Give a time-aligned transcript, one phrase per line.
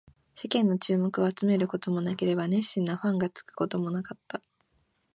[0.33, 4.41] 世間の注目を集めることもなければ、熱心なファンがつくこともなかった